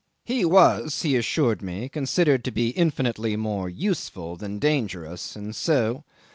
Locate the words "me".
1.61-1.87